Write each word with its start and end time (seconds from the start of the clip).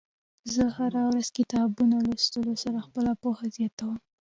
زه 0.53 0.63
هره 0.77 1.01
ورځ 1.09 1.27
د 1.31 1.35
کتابونو 1.37 1.95
لوستلو 2.07 2.53
سره 2.63 2.85
خپله 2.85 3.11
پوهه 3.21 3.45
زياتوم. 3.57 3.97